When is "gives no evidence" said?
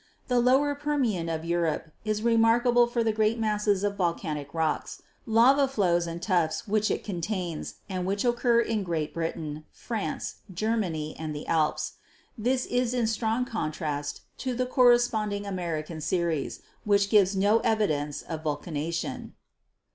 17.11-18.23